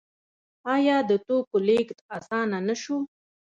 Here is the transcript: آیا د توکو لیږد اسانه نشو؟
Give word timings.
آیا 0.75 0.97
د 1.09 1.11
توکو 1.25 1.57
لیږد 1.67 1.97
اسانه 2.17 2.57
نشو؟ 2.67 2.97